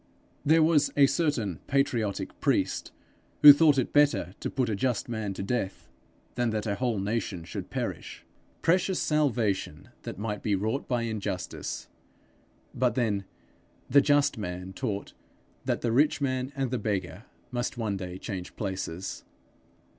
[0.43, 2.91] There was a certain patriotic priest
[3.43, 5.89] who thought it better to put a just man to death
[6.33, 8.25] than that a whole nation should perish.
[8.63, 11.87] Precious salvation that might be wrought by injustice!
[12.73, 13.25] But then
[13.91, 15.13] the just man taught
[15.65, 19.23] that the rich man and the beggar must one day change places.